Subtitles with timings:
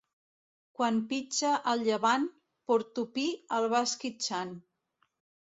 [0.77, 2.25] Quan pitja el llevant,
[2.73, 3.27] Portopí
[3.61, 4.57] el va esquitxant.